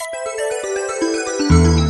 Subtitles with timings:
[0.00, 0.47] Thank you.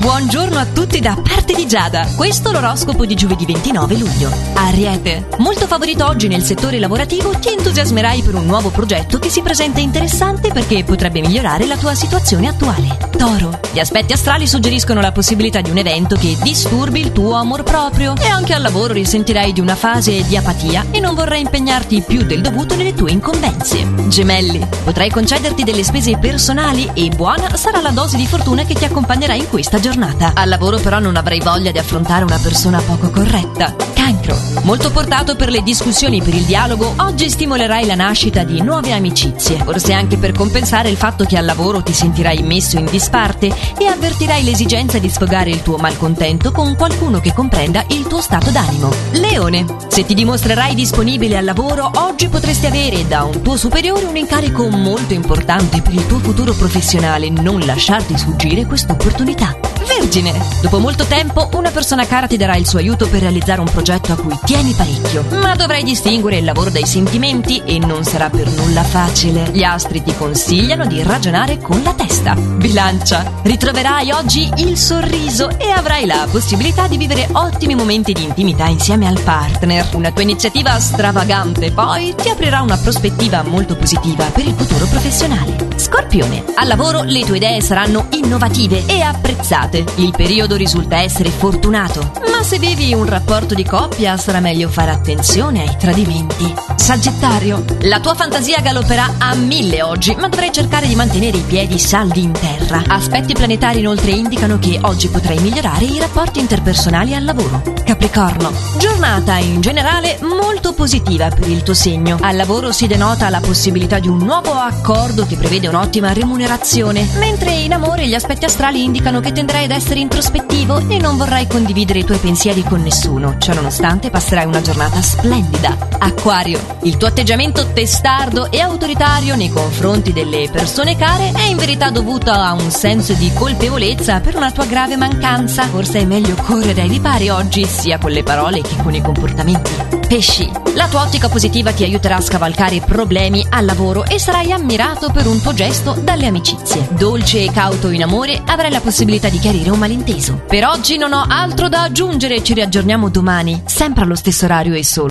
[0.00, 2.06] Buongiorno a tutti da parte di Giada.
[2.16, 4.32] Questo è l'oroscopo di giovedì 29 luglio.
[4.54, 9.42] Ariete, molto favorito oggi nel settore lavorativo, ti entusiasmerai per un nuovo progetto che si
[9.42, 12.96] presenta interessante perché potrebbe migliorare la tua situazione attuale.
[13.14, 17.62] Toro, gli aspetti astrali suggeriscono la possibilità di un evento che disturbi il tuo amor
[17.62, 22.04] proprio e anche al lavoro risentirai di una fase di apatia e non vorrai impegnarti
[22.06, 23.86] più del dovuto nelle tue incombenze.
[24.08, 28.86] Gemelli, potrai concederti delle spese personali e buona sarà la dose di fortuna che ti
[28.86, 30.32] accompagnerà in questa giornata giornata.
[30.34, 33.74] Al lavoro però non avrai voglia di affrontare una persona poco corretta.
[33.92, 34.38] Cancro.
[34.62, 39.56] Molto portato per le discussioni per il dialogo, oggi stimolerai la nascita di nuove amicizie.
[39.56, 43.86] Forse anche per compensare il fatto che al lavoro ti sentirai messo in disparte e
[43.86, 48.92] avvertirai l'esigenza di sfogare il tuo malcontento con qualcuno che comprenda il tuo stato d'animo.
[49.12, 49.64] Leone.
[49.88, 54.68] Se ti dimostrerai disponibile al lavoro, oggi potresti avere da un tuo superiore un incarico
[54.68, 57.28] molto importante per il tuo futuro professionale.
[57.28, 59.69] Non lasciarti sfuggire questa opportunità.
[60.10, 60.44] Vergine!
[60.60, 64.12] Dopo molto tempo una persona cara ti darà il suo aiuto per realizzare un progetto
[64.12, 68.48] a cui tieni parecchio, ma dovrai distinguere il lavoro dai sentimenti e non sarà per
[68.48, 69.48] nulla facile.
[69.52, 72.34] Gli astri ti consigliano di ragionare con la testa.
[72.34, 73.38] Bilancia!
[73.42, 79.06] Ritroverai oggi il sorriso e avrai la possibilità di vivere ottimi momenti di intimità insieme
[79.06, 79.90] al partner.
[79.92, 85.68] Una tua iniziativa stravagante poi ti aprirà una prospettiva molto positiva per il futuro professionale.
[85.76, 86.46] Scorpione!
[86.56, 92.42] Al lavoro le tue idee saranno innovative e apprezzate il periodo risulta essere fortunato, ma
[92.42, 96.54] se vivi un rapporto di coppia sarà meglio fare attenzione ai tradimenti.
[96.74, 101.78] Sagittario, la tua fantasia galopperà a mille oggi, ma dovrai cercare di mantenere i piedi
[101.78, 102.82] saldi in terra.
[102.86, 107.62] Aspetti planetari inoltre indicano che oggi potrai migliorare i rapporti interpersonali al lavoro.
[107.84, 112.16] Capricorno, giornata in generale molto positiva per il tuo segno.
[112.20, 117.52] Al lavoro si denota la possibilità di un nuovo accordo che prevede un'ottima remunerazione, mentre
[117.52, 122.00] in amore gli aspetti astrali indicano che tenderai ad essere introspettivo e non vorrai condividere
[122.00, 123.36] i tuoi pensieri con nessuno.
[123.38, 125.76] Ciononostante passerai una giornata splendida.
[125.98, 131.90] Acquario, il tuo atteggiamento testardo e autoritario nei confronti delle persone care è in verità
[131.90, 135.64] dovuto a un senso di colpevolezza per una tua grave mancanza.
[135.64, 139.98] Forse è meglio correre ai ripari oggi, sia con le parole che con i comportamenti.
[140.10, 145.10] Pesci, la tua ottica positiva ti aiuterà a scavalcare problemi al lavoro e sarai ammirato
[145.10, 146.88] per un tuo gesto dalle amicizie.
[146.90, 150.42] Dolce e cauto in amore, avrai la possibilità di chiarire un malinteso.
[150.46, 154.84] Per oggi non ho altro da aggiungere, ci riaggiorniamo domani, sempre allo stesso orario e
[154.84, 155.08] solo.